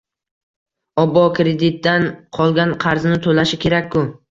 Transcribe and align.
Obbo, 1.03 1.25
kreditdan 1.41 2.09
qolgan 2.39 2.75
qarzini 2.87 3.23
toʻlashi 3.29 3.63
kerak-ku 3.69 4.07